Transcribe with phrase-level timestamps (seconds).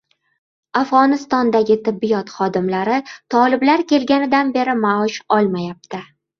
[0.79, 2.97] Afg‘onistondagi tibbiyot xodimlari
[3.37, 6.05] toliblar kelganidan beri maosh olmayapti.